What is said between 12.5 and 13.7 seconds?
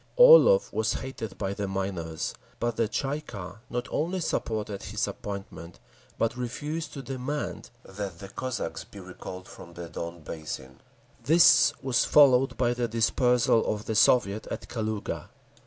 by the dispersal